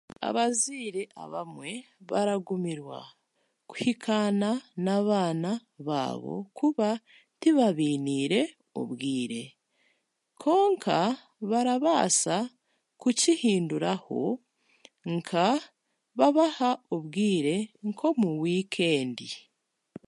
[0.27, 1.71] Abazaire abamwe
[2.09, 2.99] baragumirwa
[3.69, 4.49] kuhikaana
[4.83, 5.51] n'abaana
[5.87, 6.89] baabo kuba
[7.39, 8.41] tibabiiniire
[8.79, 9.43] obwire
[10.41, 10.97] kwonka
[11.49, 12.37] barabaasa
[13.01, 14.21] kukihinduraho
[15.15, 15.47] nka
[16.17, 17.55] babahe obwire
[17.87, 19.29] nk'omu wiikendi